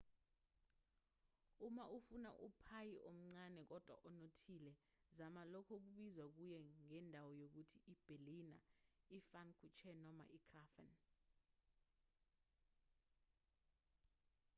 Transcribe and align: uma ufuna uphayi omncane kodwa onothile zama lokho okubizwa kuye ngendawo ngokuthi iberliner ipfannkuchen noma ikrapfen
uma 1.67 1.83
ufuna 1.97 2.31
uphayi 2.45 2.95
omncane 3.09 3.61
kodwa 3.71 3.95
onothile 4.07 4.71
zama 5.17 5.41
lokho 5.53 5.71
okubizwa 5.77 6.25
kuye 6.35 6.57
ngendawo 6.85 7.29
ngokuthi 7.37 7.77
iberliner 7.93 8.61
ipfannkuchen 9.17 9.95
noma 10.05 10.25
ikrapfen 10.37 10.91